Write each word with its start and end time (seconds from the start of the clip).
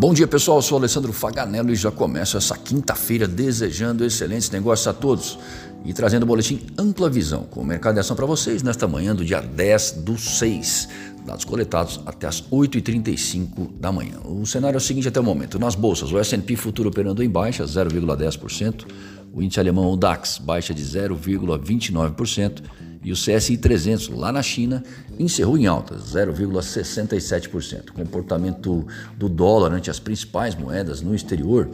Bom 0.00 0.14
dia 0.14 0.26
pessoal, 0.26 0.56
eu 0.56 0.62
sou 0.62 0.78
Alessandro 0.78 1.12
Faganello 1.12 1.70
e 1.70 1.74
já 1.74 1.90
começo 1.90 2.38
essa 2.38 2.56
quinta-feira 2.56 3.28
desejando 3.28 4.02
excelentes 4.02 4.48
negócios 4.48 4.88
a 4.88 4.94
todos 4.94 5.38
e 5.84 5.92
trazendo 5.92 6.22
o 6.22 6.26
boletim 6.26 6.62
Ampla 6.78 7.10
Visão 7.10 7.42
com 7.44 7.60
o 7.60 7.64
mercado 7.66 7.92
de 7.92 8.00
ação 8.00 8.16
para 8.16 8.24
vocês 8.24 8.62
nesta 8.62 8.88
manhã 8.88 9.14
do 9.14 9.22
dia 9.22 9.42
10 9.42 9.96
do 9.98 10.16
6. 10.16 10.88
Dados 11.26 11.44
coletados 11.44 12.00
até 12.06 12.26
as 12.26 12.40
8h35 12.40 13.72
da 13.78 13.92
manhã. 13.92 14.20
O 14.24 14.46
cenário 14.46 14.76
é 14.76 14.78
o 14.78 14.80
seguinte 14.80 15.06
até 15.06 15.20
o 15.20 15.22
momento. 15.22 15.58
Nas 15.58 15.74
bolsas, 15.74 16.10
o 16.10 16.18
S&P 16.18 16.56
futuro 16.56 16.88
operando 16.88 17.22
em 17.22 17.28
baixa, 17.28 17.62
0,10%. 17.64 18.86
O 19.34 19.42
índice 19.42 19.60
alemão, 19.60 19.92
o 19.92 19.98
DAX, 19.98 20.38
baixa 20.38 20.72
de 20.72 20.82
0,29% 20.82 22.62
e 23.02 23.12
o 23.12 23.14
CSI 23.14 23.56
300 23.56 24.08
lá 24.08 24.30
na 24.30 24.42
China 24.42 24.82
encerrou 25.18 25.56
em 25.56 25.66
alta, 25.66 25.96
0,67%. 25.96 27.90
O 27.90 27.92
comportamento 27.92 28.86
do 29.16 29.28
dólar 29.28 29.72
ante 29.72 29.90
as 29.90 29.98
principais 29.98 30.54
moedas 30.54 31.00
no 31.00 31.14
exterior 31.14 31.70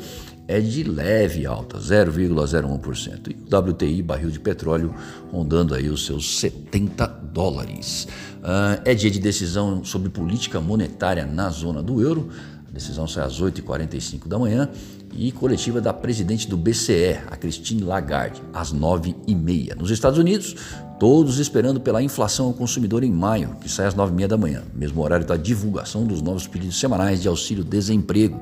é 0.49 0.61
de 0.61 0.85
leve 0.85 1.45
alta, 1.45 1.79
0,01%. 1.79 3.31
E 3.31 3.55
o 3.55 3.59
WTI, 3.59 4.03
barril 4.03 4.31
de 4.31 4.39
petróleo, 4.39 4.95
rondando 5.33 5.75
aí 5.75 5.89
os 5.89 6.07
seus 6.07 6.39
70 6.39 7.07
dólares. 7.33 8.07
Uh, 8.39 8.81
é 8.85 8.95
dia 8.95 9.11
de 9.11 9.19
decisão 9.19 9.85
sobre 9.85 10.09
política 10.09 10.61
monetária 10.61 11.27
na 11.27 11.51
zona 11.51 11.83
do 11.83 12.01
euro. 12.01 12.29
A 12.69 12.73
decisão 12.73 13.07
sai 13.07 13.25
às 13.25 13.41
8h45 13.41 14.27
da 14.27 14.39
manhã 14.39 14.69
e 15.15 15.33
coletiva 15.33 15.81
da 15.81 15.93
presidente 15.93 16.49
do 16.49 16.57
BCE, 16.57 17.19
a 17.31 17.37
Christine 17.37 17.83
Lagarde, 17.83 18.43
às 18.53 18.73
9h30. 18.73 19.75
Nos 19.77 19.91
Estados 19.91 20.19
Unidos, 20.19 20.57
todos 20.99 21.39
esperando 21.39 21.81
pela 21.81 22.03
inflação 22.03 22.47
ao 22.47 22.53
consumidor 22.53 23.03
em 23.03 23.11
maio, 23.11 23.57
que 23.61 23.69
sai 23.69 23.87
às 23.87 23.95
9h30 23.95 24.27
da 24.27 24.37
manhã, 24.37 24.63
mesmo 24.75 25.03
horário 25.03 25.27
da 25.27 25.37
divulgação 25.37 26.05
dos 26.05 26.21
novos 26.21 26.47
pedidos 26.47 26.79
semanais 26.79 27.23
de 27.23 27.29
auxílio-desemprego. 27.29 28.41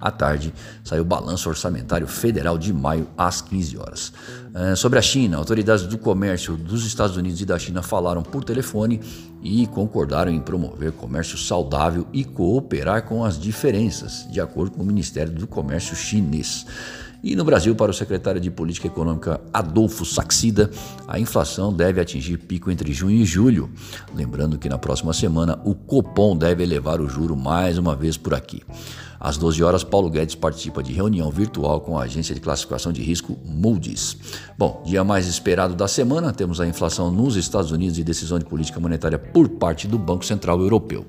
À 0.00 0.10
tarde, 0.10 0.54
saiu 0.84 1.02
o 1.02 1.04
balanço 1.04 1.48
orçamentário 1.48 2.06
federal 2.06 2.56
de 2.56 2.72
maio 2.72 3.08
às 3.16 3.40
15 3.40 3.78
horas. 3.78 4.12
É, 4.54 4.76
sobre 4.76 4.98
a 4.98 5.02
China, 5.02 5.36
autoridades 5.36 5.86
do 5.86 5.98
comércio 5.98 6.56
dos 6.56 6.86
Estados 6.86 7.16
Unidos 7.16 7.40
e 7.40 7.46
da 7.46 7.58
China 7.58 7.82
falaram 7.82 8.22
por 8.22 8.44
telefone 8.44 9.00
e 9.42 9.66
concordaram 9.66 10.30
em 10.30 10.40
promover 10.40 10.92
comércio 10.92 11.36
saudável 11.36 12.06
e 12.12 12.24
cooperar 12.24 13.02
com 13.02 13.24
as 13.24 13.38
diferenças, 13.38 14.26
de 14.30 14.40
acordo 14.40 14.72
com 14.72 14.82
o 14.82 14.86
Ministério 14.86 15.32
do 15.32 15.46
Comércio 15.46 15.96
chinês. 15.96 16.64
E 17.22 17.34
no 17.34 17.44
Brasil, 17.44 17.74
para 17.74 17.90
o 17.90 17.94
secretário 17.94 18.40
de 18.40 18.50
Política 18.50 18.86
Econômica 18.86 19.40
Adolfo 19.52 20.04
Saxida, 20.04 20.70
a 21.06 21.18
inflação 21.18 21.72
deve 21.72 22.00
atingir 22.00 22.38
pico 22.38 22.70
entre 22.70 22.92
junho 22.92 23.16
e 23.16 23.24
julho. 23.24 23.70
Lembrando 24.14 24.56
que 24.56 24.68
na 24.68 24.78
próxima 24.78 25.12
semana 25.12 25.60
o 25.64 25.74
Copom 25.74 26.36
deve 26.36 26.62
elevar 26.62 27.00
o 27.00 27.08
juro 27.08 27.36
mais 27.36 27.76
uma 27.76 27.96
vez 27.96 28.16
por 28.16 28.34
aqui. 28.34 28.62
Às 29.20 29.36
12 29.36 29.64
horas, 29.64 29.82
Paulo 29.82 30.08
Guedes 30.08 30.36
participa 30.36 30.80
de 30.80 30.92
reunião 30.92 31.28
virtual 31.28 31.80
com 31.80 31.98
a 31.98 32.04
agência 32.04 32.34
de 32.34 32.40
classificação 32.40 32.92
de 32.92 33.02
risco 33.02 33.36
Moody's. 33.44 34.16
Bom, 34.56 34.80
dia 34.86 35.02
mais 35.02 35.26
esperado 35.26 35.74
da 35.74 35.88
semana, 35.88 36.32
temos 36.32 36.60
a 36.60 36.66
inflação 36.68 37.10
nos 37.10 37.34
Estados 37.34 37.72
Unidos 37.72 37.98
e 37.98 38.04
decisão 38.04 38.38
de 38.38 38.44
política 38.44 38.78
monetária 38.78 39.18
por 39.18 39.48
parte 39.48 39.88
do 39.88 39.98
Banco 39.98 40.24
Central 40.24 40.60
Europeu. 40.60 41.04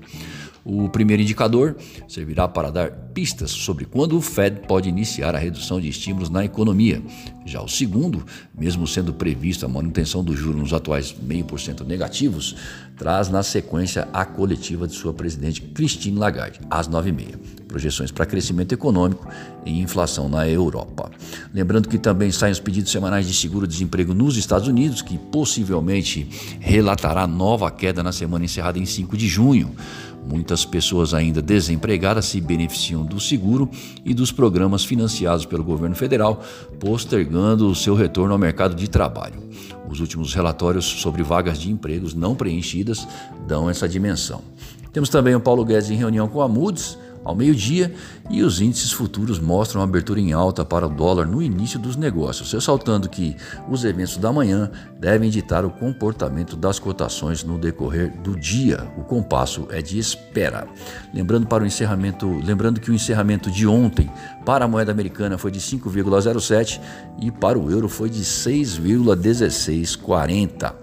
O 0.64 0.88
primeiro 0.88 1.22
indicador 1.22 1.76
servirá 2.06 2.46
para 2.46 2.70
dar 2.70 2.90
pistas 2.90 3.50
sobre 3.50 3.84
quando 3.84 4.16
o 4.16 4.20
Fed 4.20 4.60
pode 4.66 4.88
iniciar 4.88 5.34
a 5.34 5.38
redução 5.38 5.80
de 5.80 5.88
estímulos 5.88 6.30
na 6.30 6.44
economia. 6.44 7.02
Já 7.46 7.62
o 7.62 7.68
segundo, 7.68 8.24
mesmo 8.56 8.86
sendo 8.86 9.12
previsto 9.12 9.64
a 9.64 9.68
manutenção 9.68 10.22
do 10.22 10.36
juro 10.36 10.58
nos 10.58 10.72
atuais 10.72 11.12
0,5% 11.12 11.86
negativos, 11.86 12.56
traz 13.00 13.30
na 13.30 13.42
sequência 13.42 14.06
a 14.12 14.26
coletiva 14.26 14.86
de 14.86 14.92
sua 14.92 15.14
presidente 15.14 15.62
Christine 15.62 16.18
Lagarde, 16.18 16.60
às 16.68 16.86
9h30. 16.86 17.38
Projeções 17.66 18.10
para 18.10 18.26
crescimento 18.26 18.72
econômico 18.72 19.26
e 19.64 19.80
inflação 19.80 20.28
na 20.28 20.46
Europa. 20.46 21.10
Lembrando 21.54 21.88
que 21.88 21.96
também 21.96 22.30
saem 22.30 22.52
os 22.52 22.60
pedidos 22.60 22.92
semanais 22.92 23.26
de 23.26 23.32
seguro-desemprego 23.32 24.12
nos 24.12 24.36
Estados 24.36 24.68
Unidos, 24.68 25.00
que 25.00 25.16
possivelmente 25.16 26.28
relatará 26.60 27.26
nova 27.26 27.70
queda 27.70 28.02
na 28.02 28.12
semana 28.12 28.44
encerrada 28.44 28.78
em 28.78 28.84
5 28.84 29.16
de 29.16 29.26
junho. 29.26 29.74
Muitas 30.28 30.66
pessoas 30.66 31.14
ainda 31.14 31.40
desempregadas 31.40 32.26
se 32.26 32.38
beneficiam 32.38 33.02
do 33.06 33.18
seguro 33.18 33.70
e 34.04 34.12
dos 34.12 34.30
programas 34.30 34.84
financiados 34.84 35.46
pelo 35.46 35.64
governo 35.64 35.96
federal, 35.96 36.44
postergando 36.78 37.66
o 37.66 37.74
seu 37.74 37.94
retorno 37.94 38.34
ao 38.34 38.38
mercado 38.38 38.74
de 38.74 38.88
trabalho. 38.88 39.48
Os 39.90 39.98
últimos 39.98 40.32
relatórios 40.34 40.84
sobre 40.84 41.20
vagas 41.20 41.58
de 41.58 41.68
empregos 41.68 42.14
não 42.14 42.36
preenchidas 42.36 42.89
dão 43.46 43.68
essa 43.68 43.88
dimensão. 43.88 44.42
Temos 44.92 45.08
também 45.08 45.34
o 45.34 45.40
Paulo 45.40 45.64
Guedes 45.64 45.90
em 45.90 45.94
reunião 45.94 46.28
com 46.28 46.40
a 46.40 46.48
Moody's 46.48 46.98
ao 47.24 47.34
meio-dia 47.34 47.92
e 48.30 48.42
os 48.42 48.60
índices 48.60 48.92
futuros 48.92 49.38
mostram 49.38 49.80
abertura 49.82 50.20
em 50.20 50.32
alta 50.32 50.64
para 50.64 50.86
o 50.86 50.90
dólar 50.90 51.26
no 51.26 51.42
início 51.42 51.78
dos 51.78 51.96
negócios, 51.96 52.52
ressaltando 52.52 53.08
que 53.08 53.36
os 53.68 53.84
eventos 53.84 54.16
da 54.16 54.32
manhã 54.32 54.70
devem 54.98 55.30
ditar 55.30 55.64
o 55.64 55.70
comportamento 55.70 56.56
das 56.56 56.78
cotações 56.78 57.44
no 57.44 57.58
decorrer 57.58 58.16
do 58.22 58.38
dia. 58.38 58.88
O 58.96 59.02
compasso 59.02 59.66
é 59.70 59.82
de 59.82 59.98
espera. 59.98 60.66
Lembrando 61.12 61.46
para 61.46 61.62
o 61.62 61.66
encerramento, 61.66 62.40
lembrando 62.44 62.80
que 62.80 62.90
o 62.90 62.94
encerramento 62.94 63.50
de 63.50 63.66
ontem 63.66 64.10
para 64.44 64.64
a 64.64 64.68
moeda 64.68 64.92
americana 64.92 65.36
foi 65.36 65.50
de 65.50 65.60
5,07 65.60 66.80
e 67.20 67.30
para 67.30 67.58
o 67.58 67.70
euro 67.70 67.86
foi 67.88 68.08
de 68.08 68.22
6,1640. 68.22 70.74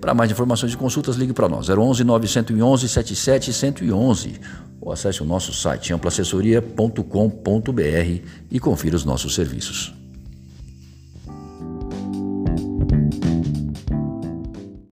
Para 0.00 0.14
mais 0.14 0.30
informações 0.30 0.72
e 0.72 0.76
consultas, 0.76 1.16
ligue 1.16 1.32
para 1.32 1.48
nós 1.48 1.68
011 1.68 2.04
911 2.04 2.88
77 2.88 3.52
111 3.52 4.40
ou 4.82 4.92
acesse 4.92 5.22
o 5.22 5.24
nosso 5.24 5.54
site 5.54 5.94
amplaassessoria.com.br 5.94 8.26
e 8.50 8.58
confira 8.58 8.96
os 8.96 9.04
nossos 9.04 9.36
serviços. 9.36 10.01